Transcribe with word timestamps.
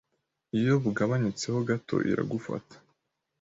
Iyo 0.57 0.73
bugabanyutseho 0.83 1.59
gato 1.69 1.95
iragufata 2.11 2.75